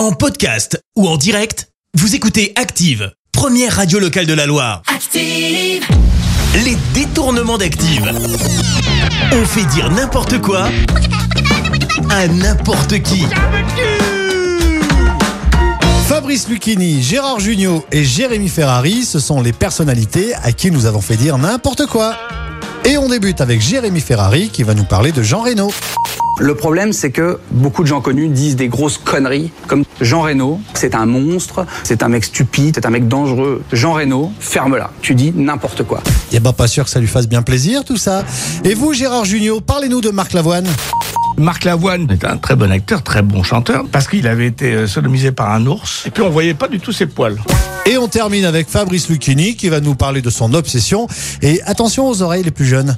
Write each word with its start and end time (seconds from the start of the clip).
En 0.00 0.12
podcast 0.12 0.82
ou 0.96 1.06
en 1.06 1.18
direct, 1.18 1.68
vous 1.92 2.14
écoutez 2.14 2.54
Active, 2.56 3.12
première 3.32 3.76
radio 3.76 3.98
locale 3.98 4.24
de 4.24 4.32
la 4.32 4.46
Loire. 4.46 4.80
Active, 4.86 5.84
Les 6.64 6.74
détournements 6.94 7.58
d'Active. 7.58 8.10
On 9.30 9.44
fait 9.44 9.66
dire 9.66 9.90
n'importe 9.90 10.40
quoi 10.40 10.70
à 12.08 12.26
n'importe 12.28 13.02
qui. 13.02 13.26
Fabrice 16.08 16.48
Lucchini, 16.48 17.02
Gérard 17.02 17.40
Jugnot 17.40 17.84
et 17.92 18.02
Jérémy 18.02 18.48
Ferrari, 18.48 19.04
ce 19.04 19.18
sont 19.18 19.42
les 19.42 19.52
personnalités 19.52 20.32
à 20.36 20.52
qui 20.52 20.70
nous 20.70 20.86
avons 20.86 21.02
fait 21.02 21.16
dire 21.16 21.36
n'importe 21.36 21.84
quoi. 21.84 22.16
Et 22.86 22.96
on 22.96 23.10
débute 23.10 23.42
avec 23.42 23.60
Jérémy 23.60 24.00
Ferrari 24.00 24.48
qui 24.48 24.62
va 24.62 24.72
nous 24.72 24.84
parler 24.84 25.12
de 25.12 25.22
Jean 25.22 25.42
Reno. 25.42 25.70
Le 26.40 26.54
problème, 26.54 26.94
c'est 26.94 27.10
que 27.10 27.38
beaucoup 27.50 27.82
de 27.82 27.86
gens 27.86 28.00
connus 28.00 28.28
disent 28.28 28.56
des 28.56 28.68
grosses 28.68 28.96
conneries, 28.96 29.52
comme 29.66 29.84
Jean 30.00 30.22
Reno, 30.22 30.58
c'est 30.72 30.94
un 30.94 31.04
monstre, 31.04 31.66
c'est 31.82 32.02
un 32.02 32.08
mec 32.08 32.24
stupide, 32.24 32.76
c'est 32.76 32.86
un 32.86 32.90
mec 32.90 33.08
dangereux. 33.08 33.62
Jean 33.74 33.92
Reno, 33.92 34.32
ferme-la. 34.40 34.90
Tu 35.02 35.14
dis 35.14 35.34
n'importe 35.36 35.82
quoi. 35.82 36.02
Et 36.32 36.40
bah 36.40 36.54
pas 36.54 36.66
sûr 36.66 36.84
que 36.84 36.90
ça 36.90 36.98
lui 36.98 37.08
fasse 37.08 37.28
bien 37.28 37.42
plaisir 37.42 37.84
tout 37.84 37.98
ça. 37.98 38.24
Et 38.64 38.72
vous 38.72 38.94
Gérard 38.94 39.26
Jugnot, 39.26 39.60
parlez-nous 39.60 40.00
de 40.00 40.08
Marc 40.08 40.32
Lavoine. 40.32 40.66
Marc 41.36 41.64
Lavoine 41.64 42.10
est 42.10 42.24
un 42.24 42.38
très 42.38 42.56
bon 42.56 42.72
acteur, 42.72 43.02
très 43.02 43.20
bon 43.20 43.42
chanteur, 43.42 43.84
parce 43.92 44.08
qu'il 44.08 44.26
avait 44.26 44.46
été 44.46 44.72
euh, 44.72 44.86
sodomisé 44.86 45.32
par 45.32 45.52
un 45.52 45.66
ours, 45.66 46.06
et 46.06 46.10
puis 46.10 46.22
on 46.22 46.30
voyait 46.30 46.54
pas 46.54 46.68
du 46.68 46.80
tout 46.80 46.92
ses 46.92 47.06
poils. 47.06 47.38
Et 47.84 47.98
on 47.98 48.08
termine 48.08 48.46
avec 48.46 48.68
Fabrice 48.70 49.10
Lucchini 49.10 49.56
qui 49.56 49.68
va 49.68 49.80
nous 49.80 49.94
parler 49.94 50.22
de 50.22 50.30
son 50.30 50.54
obsession. 50.54 51.06
Et 51.42 51.60
attention 51.62 52.08
aux 52.08 52.22
oreilles 52.22 52.44
les 52.44 52.50
plus 52.50 52.66
jeunes. 52.66 52.96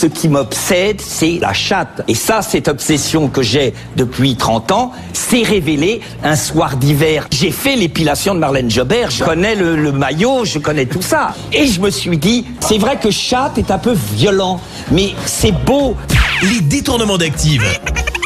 Ce 0.00 0.06
qui 0.06 0.30
m'obsède, 0.30 0.98
c'est 0.98 1.38
la 1.42 1.52
chatte. 1.52 2.00
Et 2.08 2.14
ça, 2.14 2.40
cette 2.40 2.68
obsession 2.68 3.28
que 3.28 3.42
j'ai 3.42 3.74
depuis 3.96 4.34
30 4.34 4.72
ans, 4.72 4.92
s'est 5.12 5.42
révélée 5.42 6.00
un 6.24 6.36
soir 6.36 6.78
d'hiver. 6.78 7.26
J'ai 7.30 7.50
fait 7.50 7.76
l'épilation 7.76 8.34
de 8.34 8.40
Marlène 8.40 8.70
Jobert, 8.70 9.10
je 9.10 9.22
connais 9.22 9.54
le, 9.54 9.92
maillot, 9.92 10.46
je 10.46 10.58
connais 10.58 10.86
tout 10.86 11.02
ça. 11.02 11.34
Et 11.52 11.66
je 11.66 11.82
me 11.82 11.90
suis 11.90 12.16
dit, 12.16 12.46
c'est 12.60 12.78
vrai 12.78 12.98
que 12.98 13.10
chatte 13.10 13.58
est 13.58 13.70
un 13.70 13.76
peu 13.76 13.94
violent, 14.14 14.58
mais 14.90 15.10
c'est 15.26 15.52
beau. 15.52 15.94
Les 16.44 16.62
détournements 16.62 17.18
d'Active. 17.18 17.62